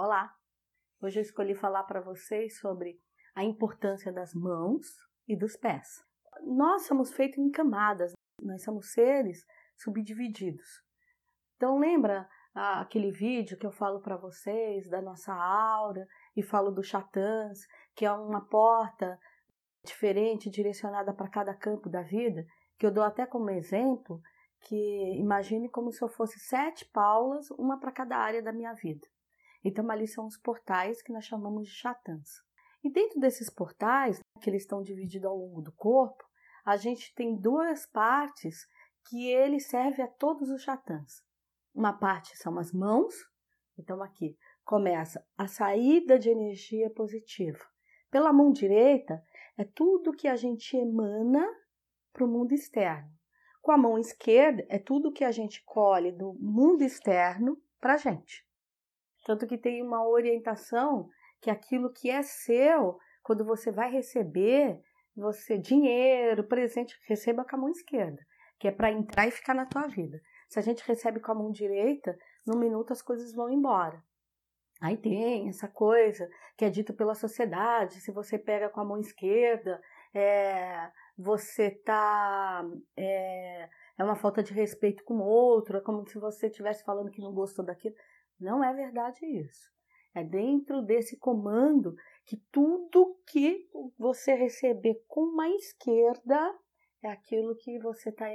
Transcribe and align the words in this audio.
Olá! 0.00 0.32
Hoje 1.02 1.18
eu 1.18 1.22
escolhi 1.22 1.56
falar 1.56 1.82
para 1.82 2.00
vocês 2.00 2.60
sobre 2.60 3.00
a 3.34 3.42
importância 3.42 4.12
das 4.12 4.32
mãos 4.32 4.86
e 5.26 5.36
dos 5.36 5.56
pés. 5.56 6.04
Nós 6.44 6.86
somos 6.86 7.12
feitos 7.12 7.40
em 7.40 7.50
camadas, 7.50 8.12
nós 8.40 8.62
somos 8.62 8.92
seres 8.92 9.44
subdivididos. 9.76 10.84
Então 11.56 11.80
lembra 11.80 12.28
ah, 12.54 12.80
aquele 12.80 13.10
vídeo 13.10 13.58
que 13.58 13.66
eu 13.66 13.72
falo 13.72 14.00
para 14.00 14.16
vocês 14.16 14.88
da 14.88 15.02
nossa 15.02 15.34
aura 15.34 16.06
e 16.36 16.44
falo 16.44 16.70
do 16.70 16.80
chatãs, 16.80 17.66
que 17.96 18.06
é 18.06 18.12
uma 18.12 18.46
porta 18.48 19.18
diferente 19.84 20.48
direcionada 20.48 21.12
para 21.12 21.28
cada 21.28 21.52
campo 21.52 21.88
da 21.88 22.02
vida, 22.02 22.46
que 22.78 22.86
eu 22.86 22.92
dou 22.92 23.02
até 23.02 23.26
como 23.26 23.50
exemplo 23.50 24.22
que 24.60 25.16
imagine 25.18 25.68
como 25.68 25.90
se 25.90 26.00
eu 26.00 26.08
fosse 26.08 26.38
sete 26.38 26.84
paulas, 26.84 27.50
uma 27.50 27.80
para 27.80 27.90
cada 27.90 28.16
área 28.16 28.40
da 28.40 28.52
minha 28.52 28.74
vida. 28.74 29.04
Então, 29.68 29.90
ali 29.90 30.08
são 30.08 30.26
os 30.26 30.38
portais 30.38 31.02
que 31.02 31.12
nós 31.12 31.26
chamamos 31.26 31.68
de 31.68 31.74
chatãs. 31.74 32.42
E 32.82 32.90
dentro 32.90 33.20
desses 33.20 33.50
portais, 33.50 34.18
que 34.40 34.48
eles 34.48 34.62
estão 34.62 34.82
divididos 34.82 35.26
ao 35.26 35.36
longo 35.36 35.60
do 35.60 35.70
corpo, 35.72 36.24
a 36.64 36.78
gente 36.78 37.14
tem 37.14 37.36
duas 37.38 37.84
partes 37.84 38.66
que 39.06 39.28
ele 39.28 39.60
serve 39.60 40.00
a 40.00 40.08
todos 40.08 40.48
os 40.48 40.62
chatãs. 40.62 41.22
Uma 41.74 41.92
parte 41.92 42.34
são 42.38 42.58
as 42.58 42.72
mãos, 42.72 43.14
então 43.78 44.02
aqui 44.02 44.38
começa 44.64 45.22
a 45.36 45.46
saída 45.46 46.18
de 46.18 46.30
energia 46.30 46.88
positiva. 46.88 47.62
Pela 48.10 48.32
mão 48.32 48.50
direita 48.50 49.22
é 49.58 49.64
tudo 49.64 50.16
que 50.16 50.28
a 50.28 50.36
gente 50.36 50.78
emana 50.78 51.46
para 52.10 52.24
o 52.24 52.28
mundo 52.28 52.54
externo. 52.54 53.10
Com 53.60 53.70
a 53.70 53.76
mão 53.76 53.98
esquerda 53.98 54.64
é 54.70 54.78
tudo 54.78 55.12
que 55.12 55.24
a 55.24 55.30
gente 55.30 55.62
colhe 55.66 56.10
do 56.10 56.32
mundo 56.40 56.82
externo 56.82 57.60
para 57.78 57.94
a 57.94 57.98
gente. 57.98 58.47
Tanto 59.28 59.46
que 59.46 59.58
tem 59.58 59.82
uma 59.82 60.08
orientação 60.08 61.06
que 61.38 61.50
aquilo 61.50 61.92
que 61.92 62.08
é 62.08 62.22
seu, 62.22 62.98
quando 63.22 63.44
você 63.44 63.70
vai 63.70 63.92
receber, 63.92 64.80
você 65.14 65.58
dinheiro, 65.58 66.44
presente, 66.44 66.98
receba 67.06 67.44
com 67.44 67.54
a 67.54 67.58
mão 67.58 67.68
esquerda, 67.68 68.24
que 68.58 68.66
é 68.66 68.72
para 68.72 68.90
entrar 68.90 69.28
e 69.28 69.30
ficar 69.30 69.52
na 69.52 69.66
tua 69.66 69.86
vida. 69.86 70.18
Se 70.48 70.58
a 70.58 70.62
gente 70.62 70.82
recebe 70.88 71.20
com 71.20 71.30
a 71.30 71.34
mão 71.34 71.50
direita, 71.50 72.18
no 72.46 72.58
minuto 72.58 72.90
as 72.90 73.02
coisas 73.02 73.34
vão 73.34 73.50
embora. 73.50 74.02
Aí 74.80 74.96
tem 74.96 75.50
essa 75.50 75.68
coisa 75.68 76.26
que 76.56 76.64
é 76.64 76.70
dita 76.70 76.94
pela 76.94 77.14
sociedade: 77.14 78.00
se 78.00 78.10
você 78.10 78.38
pega 78.38 78.70
com 78.70 78.80
a 78.80 78.84
mão 78.84 78.98
esquerda, 78.98 79.78
é, 80.14 80.90
você 81.18 81.70
tá. 81.70 82.64
É, 82.96 83.68
é 83.98 84.04
uma 84.04 84.16
falta 84.16 84.42
de 84.42 84.54
respeito 84.54 85.04
com 85.04 85.18
o 85.18 85.26
outro, 85.26 85.76
é 85.76 85.80
como 85.82 86.08
se 86.08 86.18
você 86.18 86.46
estivesse 86.46 86.82
falando 86.82 87.10
que 87.10 87.20
não 87.20 87.34
gostou 87.34 87.62
daquilo. 87.62 87.94
Não 88.40 88.62
é 88.62 88.72
verdade 88.72 89.24
isso. 89.26 89.68
É 90.14 90.24
dentro 90.24 90.82
desse 90.82 91.18
comando 91.18 91.94
que 92.24 92.36
tudo 92.50 93.18
que 93.26 93.68
você 93.98 94.34
receber 94.34 95.02
com 95.06 95.40
a 95.40 95.48
esquerda 95.50 96.54
é 97.02 97.08
aquilo 97.08 97.56
que 97.56 97.78
você 97.78 98.10
está 98.10 98.26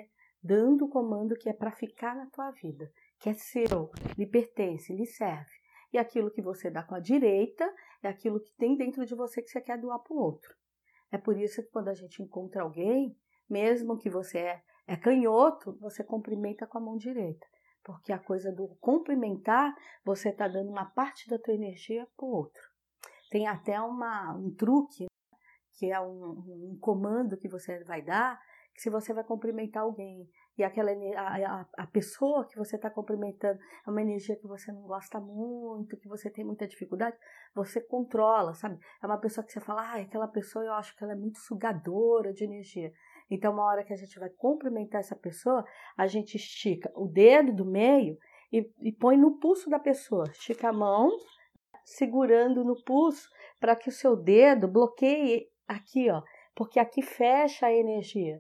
dando 0.42 0.86
o 0.86 0.90
comando 0.90 1.36
que 1.36 1.50
é 1.50 1.54
para 1.54 1.72
ficar 1.72 2.16
na 2.16 2.26
tua 2.28 2.52
vida, 2.52 2.92
que 3.20 3.30
é 3.30 3.34
seu, 3.34 3.92
lhe 4.18 4.26
pertence, 4.26 4.94
lhe 4.94 5.06
serve. 5.06 5.52
E 5.92 5.98
aquilo 5.98 6.32
que 6.32 6.42
você 6.42 6.70
dá 6.70 6.84
com 6.84 6.96
a 6.96 7.00
direita 7.00 7.72
é 8.02 8.08
aquilo 8.08 8.40
que 8.40 8.52
tem 8.58 8.76
dentro 8.76 9.06
de 9.06 9.16
você 9.16 9.42
que 9.42 9.50
você 9.50 9.62
quer 9.62 9.80
doar 9.80 10.00
para 10.00 10.14
o 10.14 10.20
outro. 10.20 10.54
É 11.12 11.18
por 11.18 11.38
isso 11.38 11.62
que 11.62 11.70
quando 11.70 11.90
a 11.90 11.94
gente 11.94 12.22
encontra 12.22 12.64
alguém, 12.64 13.16
mesmo 13.48 13.98
que 13.98 14.10
você 14.10 14.40
é, 14.40 14.64
é 14.88 14.96
canhoto, 14.96 15.78
você 15.80 16.04
cumprimenta 16.04 16.66
com 16.66 16.80
a 16.80 16.82
mão 16.82 16.98
direita. 16.98 17.46
Porque 17.84 18.14
a 18.14 18.20
coisa 18.20 18.52
do 18.52 18.68
cumprimentar, 18.80 19.76
você 20.06 20.30
está 20.30 20.48
dando 20.48 20.70
uma 20.70 20.86
parte 20.86 21.30
da 21.30 21.38
tua 21.38 21.54
energia 21.54 22.08
para 22.16 22.26
o 22.26 22.30
outro. 22.30 22.62
Tem 23.30 23.48
até 23.48 23.80
uma, 23.82 24.34
um 24.36 24.54
truque, 24.56 25.08
que 25.78 25.92
é 25.92 26.00
um, 26.00 26.72
um 26.74 26.78
comando 26.80 27.38
que 27.38 27.50
você 27.50 27.84
vai 27.84 28.02
dar, 28.02 28.40
que 28.74 28.82
se 28.82 28.90
você 28.90 29.14
vai 29.14 29.24
cumprimentar 29.24 29.84
alguém 29.84 30.30
e 30.58 30.64
aquela 30.64 30.92
a, 30.92 31.66
a, 31.78 31.88
pessoa 31.88 32.48
que 32.48 32.56
você 32.56 32.76
está 32.76 32.90
cumprimentando 32.90 33.60
é 33.88 33.90
uma 33.90 34.02
energia 34.02 34.36
que 34.36 34.48
você 34.48 34.72
não 34.72 34.84
gosta 34.84 35.20
muito, 35.20 35.98
que 35.98 36.08
você 36.08 36.30
tem 36.30 36.46
muita 36.46 36.68
dificuldade, 36.68 37.18
você 37.56 37.82
controla, 37.82 38.54
sabe? 38.54 38.78
É 39.02 39.06
uma 39.08 39.18
pessoa 39.18 39.44
que 39.44 39.52
você 39.52 39.60
fala, 39.60 39.82
ah, 39.82 40.02
aquela 40.02 40.28
pessoa 40.28 40.64
eu 40.64 40.74
acho 40.74 40.96
que 40.96 41.04
ela 41.04 41.14
é 41.14 41.16
muito 41.16 41.40
sugadora 41.40 42.32
de 42.32 42.44
energia. 42.44 42.94
Então, 43.34 43.54
uma 43.54 43.66
hora 43.66 43.84
que 43.84 43.94
a 43.94 43.98
gente 43.98 44.20
vai 44.20 44.30
cumprimentar 44.30 45.02
essa 45.02 45.16
pessoa, 45.16 45.66
a 45.98 46.06
gente 46.06 46.36
estica 46.36 46.92
o 46.96 47.08
dedo 47.08 47.52
do 47.54 47.66
meio 47.66 48.18
e, 48.52 48.70
e 48.82 48.92
põe 48.92 49.18
no 49.18 49.40
pulso 49.40 49.70
da 49.70 49.80
pessoa. 49.80 50.26
Estica 50.30 50.70
a 50.70 50.74
mão, 50.74 51.10
segurando 51.84 52.64
no 52.64 52.82
pulso, 52.84 53.28
para 53.60 53.76
que 53.76 53.90
o 53.90 53.92
seu 53.92 54.16
dedo 54.16 54.68
bloqueie 54.68 55.48
aqui, 55.68 56.12
ó, 56.12 56.22
porque 56.54 56.80
aqui 56.80 57.02
fecha 57.02 57.66
a 57.66 57.74
energia 57.74 58.40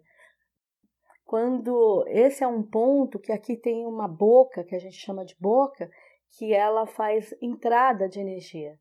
quando 1.26 2.06
esse 2.10 2.44
é 2.44 2.48
um 2.48 2.62
ponto 2.62 3.18
que 3.18 3.32
aqui 3.32 3.58
tem 3.58 3.88
uma 3.88 4.08
boca, 4.08 4.64
que 4.64 4.76
a 4.76 4.80
gente 4.80 4.98
chama 4.98 5.26
de 5.26 5.36
boca, 5.40 5.90
que 6.38 6.54
ela 6.54 6.86
faz 6.86 7.34
entrada 7.42 8.08
de 8.08 8.20
energia. 8.20 8.78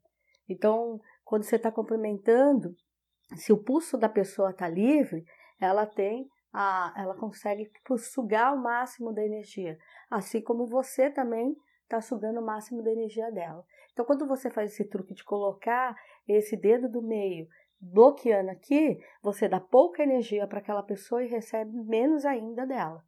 Então, 0.46 1.00
quando 1.24 1.44
você 1.44 1.56
está 1.56 1.72
cumprimentando, 1.72 2.74
se 3.36 3.54
o 3.54 3.56
pulso 3.56 3.96
da 3.96 4.06
pessoa 4.06 4.50
está 4.50 4.68
livre, 4.68 5.24
ela 5.62 5.86
tem 5.86 6.28
a, 6.52 6.92
ela 6.96 7.14
consegue 7.14 7.70
sugar 7.98 8.52
o 8.52 8.60
máximo 8.60 9.12
da 9.12 9.24
energia, 9.24 9.78
assim 10.10 10.42
como 10.42 10.66
você 10.66 11.08
também 11.08 11.56
está 11.84 12.00
sugando 12.00 12.40
o 12.40 12.44
máximo 12.44 12.82
da 12.82 12.90
energia 12.90 13.30
dela. 13.30 13.64
Então, 13.92 14.04
quando 14.04 14.26
você 14.26 14.50
faz 14.50 14.72
esse 14.72 14.84
truque 14.84 15.14
de 15.14 15.24
colocar 15.24 15.94
esse 16.26 16.56
dedo 16.56 16.88
do 16.88 17.02
meio 17.02 17.46
bloqueando 17.80 18.50
aqui, 18.50 18.98
você 19.22 19.48
dá 19.48 19.60
pouca 19.60 20.02
energia 20.02 20.46
para 20.46 20.58
aquela 20.58 20.82
pessoa 20.82 21.22
e 21.22 21.28
recebe 21.28 21.72
menos 21.84 22.24
ainda 22.24 22.66
dela. 22.66 23.04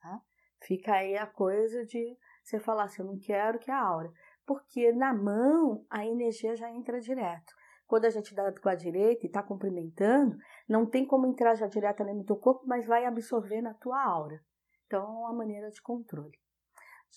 Tá? 0.00 0.20
Fica 0.62 0.94
aí 0.94 1.16
a 1.16 1.26
coisa 1.26 1.84
de 1.84 2.16
você 2.42 2.58
falar 2.58 2.84
assim, 2.84 3.02
eu 3.02 3.06
não 3.06 3.18
quero 3.18 3.58
que 3.58 3.70
a 3.70 3.78
aura. 3.78 4.10
Porque 4.44 4.92
na 4.92 5.12
mão 5.12 5.84
a 5.90 6.06
energia 6.06 6.56
já 6.56 6.70
entra 6.70 7.00
direto. 7.00 7.54
Quando 7.86 8.04
a 8.04 8.10
gente 8.10 8.34
dá 8.34 8.52
com 8.52 8.68
a 8.68 8.74
direita 8.74 9.24
e 9.24 9.28
está 9.28 9.42
cumprimentando, 9.42 10.36
não 10.68 10.84
tem 10.84 11.06
como 11.06 11.26
entrar 11.26 11.54
já 11.54 11.66
direto 11.66 12.04
no 12.04 12.24
teu 12.24 12.36
corpo, 12.36 12.66
mas 12.66 12.86
vai 12.86 13.04
absorver 13.04 13.60
na 13.60 13.74
tua 13.74 14.02
aura. 14.02 14.40
Então 14.86 15.02
é 15.02 15.18
uma 15.28 15.32
maneira 15.32 15.70
de 15.70 15.80
controle. 15.80 16.38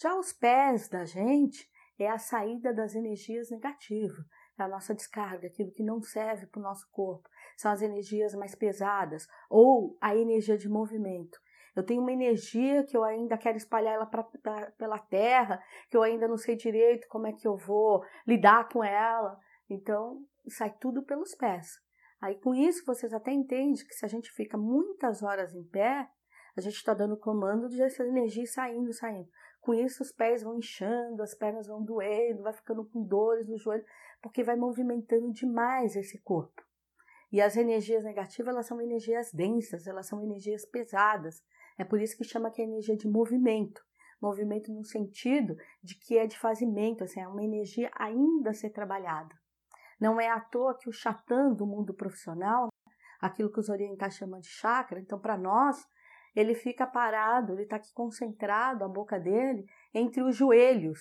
Já 0.01 0.15
os 0.15 0.31
pés 0.31 0.87
da 0.87 1.05
gente 1.05 1.69
é 1.97 2.07
a 2.07 2.17
saída 2.17 2.73
das 2.73 2.95
energias 2.95 3.49
negativas 3.49 4.25
a 4.63 4.67
nossa 4.67 4.93
descarga, 4.93 5.47
aquilo 5.47 5.71
que 5.71 5.83
não 5.83 6.01
serve 6.01 6.45
para 6.47 6.59
o 6.59 6.63
nosso 6.63 6.89
corpo. 6.91 7.29
São 7.57 7.71
as 7.71 7.81
energias 7.81 8.33
mais 8.35 8.55
pesadas 8.55 9.27
ou 9.49 9.97
a 10.01 10.15
energia 10.15 10.57
de 10.57 10.69
movimento. 10.69 11.39
Eu 11.75 11.83
tenho 11.83 12.01
uma 12.01 12.11
energia 12.11 12.83
que 12.83 12.97
eu 12.97 13.03
ainda 13.03 13.37
quero 13.37 13.57
espalhar 13.57 13.93
ela 13.93 14.05
pra, 14.05 14.23
pra, 14.23 14.71
pela 14.71 14.99
terra, 14.99 15.61
que 15.89 15.95
eu 15.95 16.03
ainda 16.03 16.27
não 16.27 16.37
sei 16.37 16.55
direito 16.55 17.07
como 17.07 17.27
é 17.27 17.33
que 17.33 17.47
eu 17.47 17.55
vou 17.55 18.03
lidar 18.27 18.67
com 18.69 18.83
ela. 18.83 19.39
Então, 19.69 20.25
sai 20.47 20.75
tudo 20.79 21.03
pelos 21.03 21.35
pés. 21.35 21.79
Aí, 22.21 22.35
com 22.39 22.53
isso, 22.53 22.83
vocês 22.85 23.13
até 23.13 23.31
entendem 23.31 23.73
que 23.73 23.93
se 23.93 24.05
a 24.05 24.09
gente 24.09 24.31
fica 24.31 24.57
muitas 24.57 25.23
horas 25.23 25.53
em 25.53 25.63
pé, 25.63 26.09
a 26.57 26.61
gente 26.61 26.75
está 26.75 26.93
dando 26.93 27.15
comando 27.15 27.69
de 27.69 27.81
essa 27.81 28.03
energia 28.05 28.45
saindo, 28.45 28.91
saindo. 28.91 29.29
Com 29.61 29.73
isso, 29.73 30.03
os 30.03 30.11
pés 30.11 30.43
vão 30.43 30.57
inchando, 30.57 31.21
as 31.21 31.33
pernas 31.35 31.67
vão 31.67 31.83
doendo, 31.83 32.43
vai 32.43 32.53
ficando 32.53 32.83
com 32.85 33.03
dores 33.03 33.47
no 33.47 33.57
joelho, 33.57 33.85
porque 34.21 34.43
vai 34.43 34.55
movimentando 34.55 35.31
demais 35.31 35.95
esse 35.95 36.19
corpo. 36.21 36.61
E 37.31 37.39
as 37.39 37.55
energias 37.55 38.03
negativas, 38.03 38.53
elas 38.53 38.65
são 38.65 38.81
energias 38.81 39.31
densas, 39.31 39.85
elas 39.85 40.07
são 40.07 40.21
energias 40.21 40.65
pesadas. 40.65 41.43
É 41.77 41.85
por 41.85 42.01
isso 42.01 42.17
que 42.17 42.23
chama 42.23 42.51
que 42.51 42.61
é 42.61 42.65
energia 42.65 42.97
de 42.97 43.07
movimento. 43.07 43.81
Movimento 44.21 44.73
no 44.73 44.83
sentido 44.83 45.55
de 45.81 45.95
que 45.95 46.17
é 46.17 46.27
de 46.27 46.37
fazimento, 46.37 47.03
assim, 47.03 47.21
é 47.21 47.27
uma 47.27 47.43
energia 47.43 47.89
ainda 47.95 48.49
a 48.49 48.53
ser 48.53 48.71
trabalhada. 48.71 49.38
Não 49.99 50.19
é 50.19 50.29
à 50.29 50.39
toa 50.39 50.77
que 50.77 50.89
o 50.89 50.93
chatã 50.93 51.51
do 51.53 51.65
mundo 51.65 51.93
profissional, 51.93 52.69
aquilo 53.19 53.51
que 53.51 53.59
os 53.59 53.69
orientais 53.69 54.15
chamam 54.15 54.39
de 54.39 54.47
chakra, 54.47 54.99
então 54.99 55.19
para 55.19 55.37
nós, 55.37 55.85
ele 56.35 56.55
fica 56.55 56.87
parado, 56.87 57.53
ele 57.53 57.63
está 57.63 57.75
aqui 57.75 57.91
concentrado, 57.93 58.83
a 58.83 58.87
boca 58.87 59.19
dele, 59.19 59.65
entre 59.93 60.21
os 60.21 60.35
joelhos. 60.35 60.99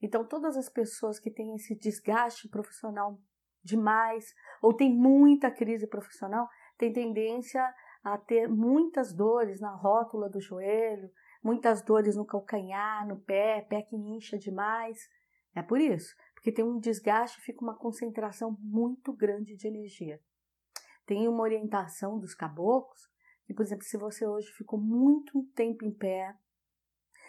Então, 0.00 0.24
todas 0.24 0.56
as 0.56 0.68
pessoas 0.68 1.18
que 1.18 1.30
têm 1.30 1.54
esse 1.56 1.74
desgaste 1.74 2.48
profissional 2.48 3.18
demais, 3.62 4.32
ou 4.62 4.72
tem 4.72 4.94
muita 4.94 5.50
crise 5.50 5.86
profissional, 5.86 6.48
têm 6.78 6.92
tendência 6.92 7.62
a 8.02 8.16
ter 8.16 8.48
muitas 8.48 9.12
dores 9.12 9.60
na 9.60 9.74
rótula 9.74 10.28
do 10.28 10.40
joelho, 10.40 11.10
muitas 11.42 11.82
dores 11.82 12.16
no 12.16 12.24
calcanhar, 12.24 13.06
no 13.06 13.20
pé, 13.20 13.66
pé 13.68 13.82
que 13.82 13.96
incha 13.96 14.38
demais. 14.38 14.98
É 15.54 15.62
por 15.62 15.80
isso, 15.80 16.14
porque 16.38 16.52
tem 16.52 16.64
um 16.64 16.78
desgaste, 16.78 17.40
fica 17.40 17.64
uma 17.64 17.76
concentração 17.76 18.56
muito 18.60 19.12
grande 19.12 19.56
de 19.56 19.66
energia. 19.66 20.22
Tem 21.04 21.26
uma 21.26 21.42
orientação 21.42 22.16
dos 22.16 22.32
caboclos 22.32 23.10
e, 23.48 23.54
por 23.54 23.62
exemplo, 23.62 23.82
se 23.82 23.98
você 23.98 24.24
hoje 24.24 24.46
ficou 24.52 24.78
muito 24.78 25.42
tempo 25.56 25.84
em 25.84 25.92
pé, 25.92 26.32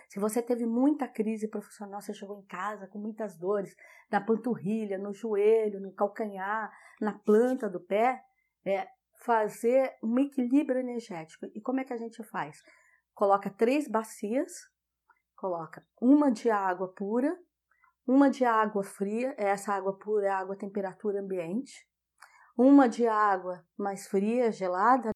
Se 0.09 0.19
você 0.19 0.41
teve 0.41 0.65
muita 0.65 1.07
crise 1.07 1.47
profissional, 1.47 2.01
você 2.01 2.13
chegou 2.13 2.39
em 2.39 2.45
casa 2.45 2.87
com 2.87 2.97
muitas 2.97 3.37
dores 3.37 3.75
na 4.11 4.19
panturrilha, 4.19 4.97
no 4.97 5.13
joelho, 5.13 5.79
no 5.79 5.93
calcanhar, 5.93 6.71
na 6.99 7.13
planta 7.13 7.69
do 7.69 7.79
pé, 7.79 8.23
é 8.65 8.87
fazer 9.23 9.95
um 10.03 10.17
equilíbrio 10.17 10.79
energético. 10.79 11.45
E 11.53 11.61
como 11.61 11.79
é 11.79 11.83
que 11.83 11.93
a 11.93 11.97
gente 11.97 12.23
faz? 12.23 12.59
Coloca 13.13 13.51
três 13.51 13.87
bacias, 13.87 14.51
coloca 15.35 15.85
uma 16.01 16.31
de 16.31 16.49
água 16.49 16.91
pura, 16.91 17.37
uma 18.11 18.27
de 18.27 18.43
água 18.43 18.83
fria, 18.83 19.35
essa 19.37 19.71
água 19.71 19.95
pura 19.95 20.25
é 20.25 20.29
água 20.31 20.57
temperatura 20.57 21.21
ambiente, 21.21 21.87
uma 22.57 22.89
de 22.89 23.05
água 23.05 23.63
mais 23.77 24.07
fria, 24.07 24.51
gelada, 24.51 25.11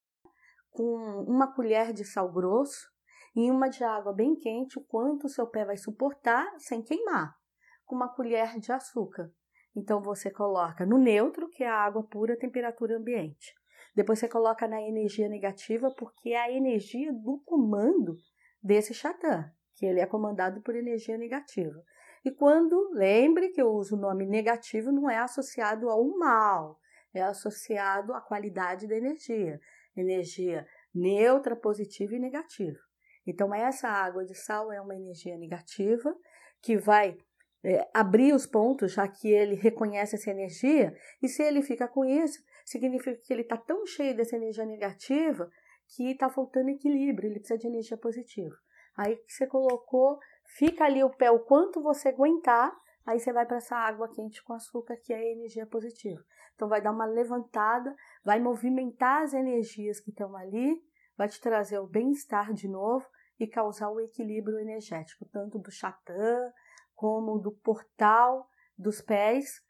com 0.69 1.23
uma 1.27 1.51
colher 1.51 1.91
de 1.91 2.05
sal 2.05 2.31
grosso, 2.31 2.87
e 3.35 3.49
uma 3.49 3.67
de 3.67 3.83
água 3.83 4.13
bem 4.13 4.35
quente, 4.35 4.77
o 4.77 4.83
quanto 4.83 5.25
o 5.25 5.29
seu 5.29 5.47
pé 5.47 5.65
vai 5.65 5.75
suportar 5.75 6.47
sem 6.59 6.83
queimar, 6.83 7.35
com 7.83 7.95
uma 7.95 8.13
colher 8.13 8.59
de 8.59 8.71
açúcar. 8.71 9.33
Então 9.75 9.99
você 9.99 10.29
coloca 10.29 10.85
no 10.85 10.99
neutro, 10.99 11.49
que 11.49 11.63
é 11.63 11.67
a 11.67 11.83
água 11.83 12.03
pura, 12.03 12.37
temperatura 12.37 12.97
ambiente. 12.97 13.55
Depois 13.95 14.19
você 14.19 14.29
coloca 14.29 14.67
na 14.67 14.79
energia 14.79 15.27
negativa, 15.27 15.89
porque 15.97 16.29
é 16.29 16.43
a 16.43 16.51
energia 16.51 17.11
do 17.11 17.41
comando 17.43 18.15
desse 18.61 18.93
chatã, 18.93 19.51
que 19.73 19.83
ele 19.83 19.99
é 19.99 20.05
comandado 20.05 20.61
por 20.61 20.75
energia 20.75 21.17
negativa. 21.17 21.83
E 22.25 22.31
quando, 22.31 22.91
lembre 22.93 23.49
que 23.49 23.61
eu 23.61 23.69
uso 23.71 23.95
o 23.95 23.99
nome 23.99 24.25
negativo, 24.25 24.91
não 24.91 25.09
é 25.09 25.17
associado 25.17 25.89
ao 25.89 26.05
mal, 26.17 26.79
é 27.13 27.21
associado 27.21 28.13
à 28.13 28.21
qualidade 28.21 28.87
da 28.87 28.95
energia. 28.95 29.59
Energia 29.95 30.65
neutra, 30.93 31.55
positiva 31.55 32.15
e 32.15 32.19
negativa. 32.19 32.79
Então, 33.25 33.53
essa 33.53 33.87
água 33.87 34.25
de 34.25 34.35
sal 34.35 34.71
é 34.71 34.79
uma 34.81 34.95
energia 34.95 35.37
negativa 35.37 36.15
que 36.61 36.77
vai 36.77 37.17
é, 37.63 37.87
abrir 37.93 38.33
os 38.33 38.45
pontos, 38.45 38.93
já 38.93 39.07
que 39.07 39.29
ele 39.29 39.55
reconhece 39.55 40.15
essa 40.15 40.29
energia, 40.29 40.95
e 41.21 41.27
se 41.27 41.41
ele 41.41 41.61
fica 41.61 41.87
com 41.87 42.03
isso, 42.03 42.41
significa 42.65 43.15
que 43.15 43.31
ele 43.33 43.41
está 43.41 43.57
tão 43.57 43.85
cheio 43.85 44.15
dessa 44.15 44.35
energia 44.35 44.65
negativa 44.65 45.49
que 45.95 46.11
está 46.11 46.29
faltando 46.29 46.69
equilíbrio, 46.69 47.29
ele 47.29 47.39
precisa 47.39 47.59
de 47.59 47.67
energia 47.67 47.97
positiva. 47.97 48.55
Aí 48.95 49.15
que 49.15 49.33
você 49.33 49.47
colocou, 49.47 50.19
fica 50.57 50.85
ali 50.85 51.03
o 51.03 51.09
pé 51.09 51.31
o 51.31 51.39
quanto 51.39 51.81
você 51.81 52.09
aguentar, 52.09 52.73
aí 53.05 53.19
você 53.19 53.33
vai 53.33 53.45
para 53.45 53.57
essa 53.57 53.75
água 53.75 54.07
quente 54.09 54.43
com 54.43 54.53
açúcar, 54.53 54.97
que 54.97 55.13
é 55.13 55.31
energia 55.31 55.65
positiva. 55.65 56.23
Então 56.55 56.67
vai 56.67 56.81
dar 56.81 56.91
uma 56.91 57.05
levantada, 57.05 57.95
vai 58.23 58.39
movimentar 58.39 59.23
as 59.23 59.33
energias 59.33 59.99
que 59.99 60.11
estão 60.11 60.35
ali, 60.35 60.81
vai 61.17 61.27
te 61.27 61.39
trazer 61.41 61.79
o 61.79 61.87
bem-estar 61.87 62.53
de 62.53 62.67
novo 62.67 63.05
e 63.39 63.47
causar 63.47 63.89
o 63.89 63.99
equilíbrio 63.99 64.59
energético, 64.59 65.25
tanto 65.25 65.59
do 65.59 65.71
chatã 65.71 66.51
como 66.93 67.39
do 67.39 67.51
portal 67.51 68.47
dos 68.77 69.01
pés 69.01 69.61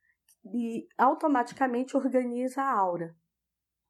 e 0.54 0.88
automaticamente 0.98 1.96
organiza 1.96 2.62
a 2.62 2.72
aura, 2.72 3.16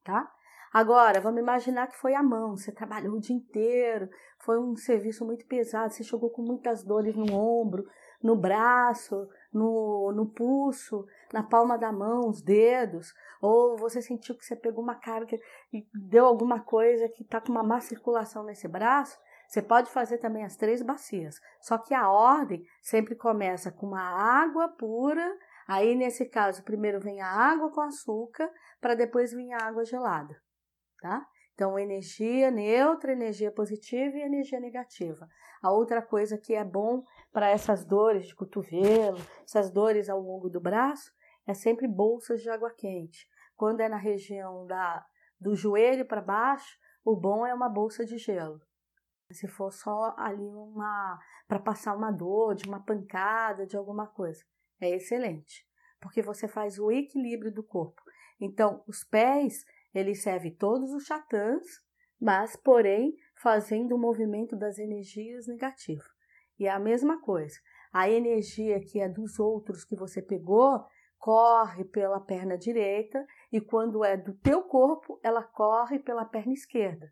tá? 0.04 0.33
Agora, 0.74 1.22
vamos 1.22 1.40
imaginar 1.40 1.86
que 1.86 1.98
foi 1.98 2.16
a 2.16 2.24
mão, 2.24 2.58
você 2.58 2.72
trabalhou 2.72 3.14
o 3.14 3.20
dia 3.20 3.36
inteiro, 3.36 4.10
foi 4.40 4.60
um 4.60 4.76
serviço 4.76 5.24
muito 5.24 5.46
pesado, 5.46 5.94
você 5.94 6.04
chegou 6.04 6.32
com 6.32 6.42
muitas 6.42 6.84
dores 6.84 7.16
no 7.16 7.32
ombro, 7.32 7.86
no 8.24 8.36
braço, 8.36 9.30
no, 9.54 10.12
no 10.12 10.26
pulso, 10.26 11.06
na 11.32 11.44
palma 11.44 11.78
da 11.78 11.92
mão, 11.92 12.28
os 12.28 12.42
dedos, 12.42 13.14
ou 13.40 13.78
você 13.78 14.02
sentiu 14.02 14.36
que 14.36 14.44
você 14.44 14.56
pegou 14.56 14.84
uma 14.84 14.96
carga 14.96 15.38
e 15.72 15.86
deu 15.94 16.26
alguma 16.26 16.62
coisa 16.62 17.08
que 17.08 17.22
está 17.22 17.40
com 17.40 17.52
uma 17.52 17.62
má 17.62 17.80
circulação 17.80 18.44
nesse 18.44 18.68
braço, 18.68 19.20
você 19.48 19.62
pode 19.62 19.92
fazer 19.92 20.18
também 20.18 20.44
as 20.44 20.56
três 20.56 20.82
bacias. 20.82 21.36
Só 21.62 21.78
que 21.78 21.94
a 21.94 22.10
ordem 22.10 22.66
sempre 22.82 23.14
começa 23.14 23.72
com 23.72 23.86
uma 23.86 24.02
água 24.02 24.70
pura, 24.70 25.38
aí 25.68 25.94
nesse 25.94 26.26
caso 26.26 26.64
primeiro 26.64 27.00
vem 27.00 27.22
a 27.22 27.28
água 27.28 27.70
com 27.70 27.82
açúcar, 27.82 28.50
para 28.82 28.96
depois 28.96 29.32
vir 29.32 29.54
a 29.54 29.68
água 29.68 29.86
gelada, 29.86 30.36
tá? 31.04 31.28
Então, 31.54 31.78
energia 31.78 32.50
neutra, 32.50 33.12
energia 33.12 33.52
positiva 33.52 34.16
e 34.16 34.22
energia 34.22 34.58
negativa. 34.58 35.28
A 35.62 35.70
outra 35.70 36.02
coisa 36.02 36.38
que 36.38 36.56
é 36.56 36.64
bom 36.64 37.04
para 37.32 37.50
essas 37.50 37.84
dores 37.84 38.26
de 38.26 38.34
cotovelo, 38.34 39.20
essas 39.44 39.70
dores 39.70 40.10
ao 40.10 40.22
longo 40.22 40.50
do 40.50 40.62
braço, 40.62 41.12
é 41.46 41.54
sempre 41.54 41.90
bolsas 41.90 42.42
de 42.42 42.50
água 42.50 42.72
quente. 42.72 43.28
Quando 43.58 43.82
é 43.82 43.90
na 43.90 43.98
região 43.98 44.66
da, 44.66 45.06
do 45.38 45.54
joelho 45.56 46.06
para 46.06 46.22
baixo, 46.22 46.80
o 47.04 47.18
bom 47.18 47.46
é 47.46 47.54
uma 47.54 47.68
bolsa 47.68 48.06
de 48.06 48.18
gelo. 48.18 48.62
Se 49.30 49.46
for 49.46 49.74
só 49.74 50.16
ali 50.18 50.54
uma 50.56 51.20
para 51.50 51.60
passar 51.60 51.98
uma 51.98 52.12
dor, 52.12 52.56
de 52.56 52.66
uma 52.66 52.80
pancada, 52.82 53.68
de 53.68 53.76
alguma 53.76 54.08
coisa, 54.08 54.42
é 54.80 54.90
excelente, 54.90 55.68
porque 56.00 56.22
você 56.22 56.48
faz 56.48 56.80
o 56.80 56.90
equilíbrio 56.90 57.52
do 57.54 57.62
corpo. 57.62 58.02
Então, 58.40 58.84
os 58.88 59.04
pés 59.04 59.66
ele 59.94 60.16
serve 60.16 60.52
todos 60.52 60.92
os 60.92 61.06
chatãs, 61.06 61.64
mas, 62.20 62.56
porém, 62.56 63.16
fazendo 63.36 63.96
o 63.96 64.00
movimento 64.00 64.56
das 64.56 64.80
energias 64.80 65.46
negativas. 65.48 66.08
E 66.58 66.66
é 66.66 66.72
a 66.72 66.80
mesma 66.80 67.22
coisa. 67.22 67.60
A 67.92 68.10
energia 68.10 68.80
que 68.80 69.00
é 69.00 69.08
dos 69.08 69.40
outros 69.40 69.84
que 69.86 69.96
você 69.96 70.22
pegou 70.22 70.86
corre 71.20 71.86
pela 71.86 72.20
perna 72.20 72.58
direita 72.58 73.26
e 73.52 73.62
quando 73.62 74.04
é 74.04 74.18
do 74.18 74.34
teu 74.34 74.64
corpo, 74.64 75.20
ela 75.24 75.44
corre 75.44 76.00
pela 76.00 76.26
perna 76.26 76.54
esquerda. 76.54 77.12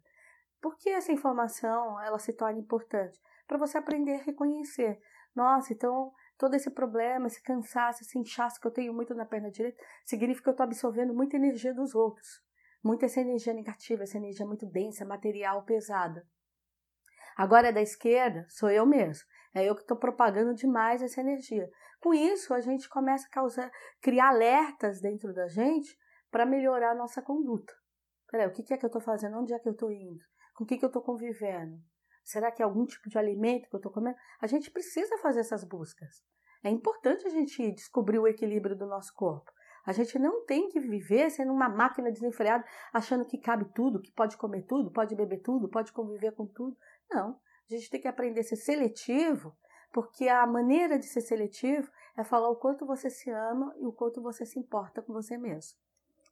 Por 0.61 0.75
que 0.77 0.89
essa 0.89 1.11
informação 1.11 2.01
ela 2.01 2.19
se 2.19 2.33
torna 2.33 2.59
importante? 2.59 3.19
Para 3.47 3.57
você 3.57 3.77
aprender 3.77 4.15
a 4.15 4.23
reconhecer. 4.23 4.99
Nossa, 5.35 5.71
então 5.71 6.11
todo 6.37 6.55
esse 6.55 6.69
problema, 6.71 7.27
esse 7.27 7.41
cansaço, 7.41 8.03
esse 8.03 8.17
inchaço 8.17 8.59
que 8.59 8.67
eu 8.67 8.71
tenho 8.71 8.93
muito 8.93 9.13
na 9.13 9.25
perna 9.25 9.51
direita, 9.51 9.81
significa 10.05 10.45
que 10.45 10.49
eu 10.49 10.53
estou 10.53 10.63
absorvendo 10.63 11.13
muita 11.13 11.35
energia 11.35 11.73
dos 11.73 11.93
outros 11.93 12.41
muito 12.83 13.05
essa 13.05 13.21
energia 13.21 13.53
negativa, 13.53 14.03
essa 14.03 14.17
energia 14.17 14.45
muito 14.45 14.65
densa, 14.65 15.05
material, 15.05 15.63
pesada. 15.63 16.25
Agora 17.35 17.69
é 17.69 17.71
da 17.71 17.81
esquerda, 17.81 18.45
sou 18.49 18.69
eu 18.69 18.85
mesmo. 18.85 19.25
É 19.53 19.65
eu 19.65 19.75
que 19.75 19.81
estou 19.81 19.97
propagando 19.97 20.53
demais 20.53 21.01
essa 21.01 21.21
energia. 21.21 21.69
Com 21.99 22.13
isso, 22.13 22.53
a 22.53 22.61
gente 22.61 22.89
começa 22.89 23.27
a 23.27 23.29
causar, 23.29 23.71
criar 24.01 24.29
alertas 24.29 25.01
dentro 25.01 25.33
da 25.33 25.47
gente 25.47 25.97
para 26.31 26.45
melhorar 26.45 26.91
a 26.91 26.95
nossa 26.95 27.21
conduta. 27.21 27.73
Peraí, 28.29 28.47
o 28.47 28.51
que 28.51 28.73
é 28.73 28.77
que 28.77 28.85
eu 28.85 28.87
estou 28.87 29.01
fazendo? 29.01 29.37
Onde 29.37 29.53
é 29.53 29.59
que 29.59 29.67
eu 29.67 29.73
estou 29.73 29.91
indo? 29.91 30.23
Com 30.55 30.63
o 30.63 30.67
que, 30.67 30.77
que 30.77 30.85
eu 30.85 30.87
estou 30.87 31.01
convivendo? 31.01 31.77
Será 32.23 32.51
que 32.51 32.61
é 32.61 32.65
algum 32.65 32.85
tipo 32.85 33.09
de 33.09 33.17
alimento 33.17 33.67
que 33.67 33.75
eu 33.75 33.79
estou 33.79 33.91
comendo? 33.91 34.17
A 34.39 34.47
gente 34.47 34.71
precisa 34.71 35.17
fazer 35.17 35.41
essas 35.41 35.63
buscas. 35.63 36.23
É 36.63 36.69
importante 36.69 37.25
a 37.25 37.29
gente 37.29 37.71
descobrir 37.71 38.19
o 38.19 38.27
equilíbrio 38.27 38.77
do 38.77 38.85
nosso 38.85 39.13
corpo. 39.13 39.51
A 39.85 39.91
gente 39.91 40.17
não 40.19 40.45
tem 40.45 40.69
que 40.69 40.79
viver 40.79 41.29
sendo 41.31 41.51
uma 41.51 41.67
máquina 41.67 42.11
desenfreada, 42.11 42.63
achando 42.93 43.25
que 43.25 43.37
cabe 43.37 43.65
tudo, 43.73 44.01
que 44.01 44.11
pode 44.11 44.37
comer 44.37 44.63
tudo, 44.63 44.91
pode 44.91 45.15
beber 45.15 45.41
tudo, 45.41 45.69
pode 45.69 45.91
conviver 45.91 46.31
com 46.33 46.45
tudo. 46.45 46.77
Não. 47.09 47.39
A 47.69 47.73
gente 47.73 47.89
tem 47.89 48.01
que 48.01 48.07
aprender 48.07 48.41
a 48.41 48.43
ser 48.43 48.57
seletivo, 48.57 49.55
porque 49.91 50.27
a 50.27 50.45
maneira 50.45 50.99
de 50.99 51.05
ser 51.05 51.21
seletivo 51.21 51.89
é 52.15 52.23
falar 52.23 52.49
o 52.49 52.55
quanto 52.55 52.85
você 52.85 53.09
se 53.09 53.29
ama 53.29 53.73
e 53.77 53.85
o 53.85 53.91
quanto 53.91 54.21
você 54.21 54.45
se 54.45 54.59
importa 54.59 55.01
com 55.01 55.13
você 55.13 55.37
mesmo. 55.37 55.77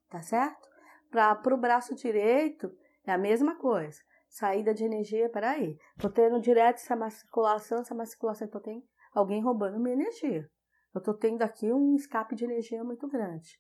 Tá 0.09 0.21
certo? 0.21 0.69
Para 1.09 1.53
o 1.53 1.57
braço 1.57 1.95
direito, 1.95 2.71
é 3.05 3.11
a 3.11 3.17
mesma 3.17 3.55
coisa. 3.55 3.99
Saída 4.27 4.73
de 4.73 4.83
energia, 4.83 5.29
peraí. 5.29 5.77
Tô 5.97 6.09
tendo 6.09 6.39
direto 6.39 6.75
essa 6.75 6.95
maculação, 6.95 7.79
essa 7.79 7.95
maculação, 7.95 8.47
então 8.47 8.61
tem 8.61 8.87
alguém 9.13 9.41
roubando 9.41 9.79
minha 9.79 9.95
energia. 9.95 10.49
Eu 10.93 10.99
estou 10.99 11.13
tendo 11.13 11.41
aqui 11.41 11.71
um 11.71 11.95
escape 11.95 12.35
de 12.35 12.45
energia 12.45 12.83
muito 12.83 13.07
grande. 13.07 13.59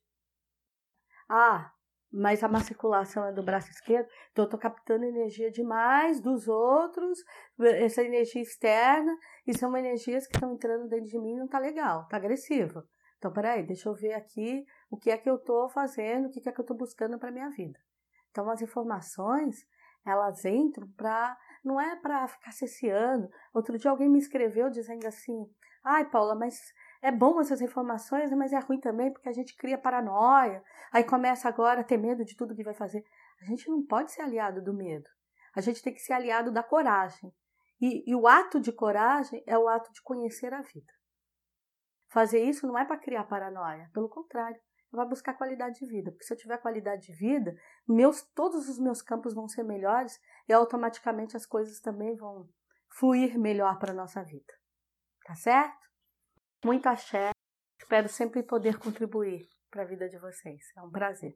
Ah, 1.29 1.71
mas 2.11 2.43
a 2.43 2.47
má 2.47 2.59
circulação 2.61 3.25
é 3.25 3.31
do 3.31 3.43
braço 3.43 3.69
esquerdo, 3.69 4.09
então 4.31 4.43
eu 4.43 4.47
estou 4.47 4.59
captando 4.59 5.05
energia 5.05 5.51
demais 5.51 6.19
dos 6.19 6.47
outros, 6.47 7.19
essa 7.59 8.01
energia 8.01 8.41
externa, 8.41 9.15
e 9.45 9.55
são 9.55 9.75
energias 9.77 10.25
que 10.25 10.35
estão 10.35 10.53
entrando 10.53 10.87
dentro 10.87 11.05
de 11.05 11.19
mim 11.19 11.35
não 11.35 11.45
está 11.45 11.59
legal, 11.59 12.03
está 12.03 12.17
agressiva. 12.17 12.83
Então, 13.19 13.31
peraí, 13.31 13.63
deixa 13.63 13.89
eu 13.89 13.93
ver 13.93 14.13
aqui 14.13 14.65
o 14.89 14.97
que 14.97 15.11
é 15.11 15.17
que 15.17 15.29
eu 15.29 15.35
estou 15.35 15.69
fazendo, 15.69 16.27
o 16.27 16.29
que 16.31 16.47
é 16.47 16.51
que 16.51 16.59
eu 16.59 16.63
estou 16.63 16.75
buscando 16.75 17.19
para 17.19 17.31
minha 17.31 17.49
vida. 17.49 17.77
Então, 18.31 18.49
as 18.49 18.61
informações, 18.61 19.57
elas 20.05 20.45
entram 20.45 20.87
para. 20.95 21.37
Não 21.63 21.79
é 21.79 21.97
para 21.97 22.25
ficar 22.29 22.51
cesseando. 22.51 23.29
Outro 23.53 23.77
dia 23.77 23.91
alguém 23.91 24.09
me 24.09 24.19
escreveu 24.19 24.69
dizendo 24.69 25.05
assim: 25.05 25.45
ai, 25.83 26.09
Paula, 26.09 26.33
mas 26.33 26.57
é 27.01 27.11
bom 27.11 27.39
essas 27.39 27.61
informações, 27.61 28.31
mas 28.31 28.51
é 28.51 28.59
ruim 28.59 28.79
também 28.79 29.11
porque 29.11 29.29
a 29.29 29.33
gente 29.33 29.55
cria 29.55 29.77
paranoia. 29.77 30.63
Aí 30.91 31.03
começa 31.03 31.47
agora 31.47 31.81
a 31.81 31.83
ter 31.83 31.97
medo 31.97 32.25
de 32.25 32.35
tudo 32.35 32.55
que 32.55 32.63
vai 32.63 32.73
fazer. 32.73 33.03
A 33.41 33.45
gente 33.45 33.69
não 33.69 33.85
pode 33.85 34.11
ser 34.11 34.21
aliado 34.21 34.61
do 34.61 34.73
medo. 34.73 35.09
A 35.55 35.61
gente 35.61 35.81
tem 35.81 35.93
que 35.93 36.01
ser 36.01 36.13
aliado 36.13 36.51
da 36.51 36.61
coragem. 36.61 37.33
E, 37.81 38.09
e 38.09 38.13
o 38.13 38.27
ato 38.27 38.59
de 38.59 38.73
coragem 38.73 39.41
é 39.47 39.57
o 39.57 39.69
ato 39.69 39.91
de 39.93 40.01
conhecer 40.01 40.53
a 40.53 40.61
vida. 40.61 40.91
Fazer 42.09 42.43
isso 42.43 42.67
não 42.67 42.77
é 42.77 42.83
para 42.83 42.97
criar 42.97 43.23
paranoia, 43.23 43.89
pelo 43.93 44.09
contrário, 44.09 44.59
vai 44.91 45.07
buscar 45.07 45.35
qualidade 45.35 45.79
de 45.79 45.85
vida. 45.85 46.11
Porque 46.11 46.25
se 46.25 46.33
eu 46.33 46.37
tiver 46.37 46.57
qualidade 46.57 47.05
de 47.05 47.13
vida, 47.13 47.55
meus, 47.87 48.23
todos 48.33 48.67
os 48.67 48.79
meus 48.79 49.01
campos 49.01 49.33
vão 49.33 49.47
ser 49.47 49.63
melhores 49.63 50.19
e 50.47 50.53
automaticamente 50.53 51.37
as 51.37 51.45
coisas 51.45 51.79
também 51.79 52.15
vão 52.15 52.49
fluir 52.89 53.39
melhor 53.39 53.77
para 53.77 53.91
a 53.91 53.95
nossa 53.95 54.23
vida. 54.23 54.53
Tá 55.23 55.35
certo? 55.35 55.88
Muito 56.63 56.87
axé. 56.87 57.31
Espero 57.79 58.09
sempre 58.09 58.43
poder 58.43 58.77
contribuir 58.77 59.47
para 59.71 59.83
a 59.83 59.85
vida 59.85 60.09
de 60.09 60.17
vocês. 60.17 60.61
É 60.75 60.81
um 60.81 60.91
prazer. 60.91 61.27